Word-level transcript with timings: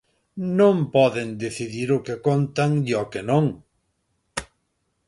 Non 0.59 0.77
poden 0.95 1.29
decidir 1.45 1.89
o 1.97 2.03
que 2.05 2.15
contan 2.27 2.71
e 2.89 2.93
o 3.03 3.05
que 3.11 3.21
non. 3.31 3.45